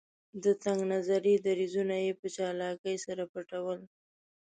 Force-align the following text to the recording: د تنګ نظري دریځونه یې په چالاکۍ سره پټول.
د 0.43 0.45
تنګ 0.63 0.79
نظري 0.93 1.33
دریځونه 1.45 1.95
یې 2.05 2.11
په 2.19 2.27
چالاکۍ 2.35 2.95
سره 3.05 3.23
پټول. 3.33 3.79